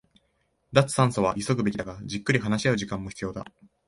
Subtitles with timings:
[0.71, 3.45] 脱炭素化は急ぐべきだが、じっくり話し合う時間も必要だ